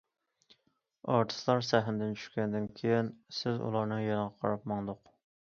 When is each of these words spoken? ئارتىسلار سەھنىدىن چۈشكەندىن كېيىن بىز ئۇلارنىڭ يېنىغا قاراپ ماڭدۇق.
ئارتىسلار 1.15 1.61
سەھنىدىن 1.67 2.15
چۈشكەندىن 2.21 2.67
كېيىن 2.81 3.13
بىز 3.35 3.45
ئۇلارنىڭ 3.53 4.03
يېنىغا 4.09 4.27
قاراپ 4.43 4.69
ماڭدۇق. 4.75 5.15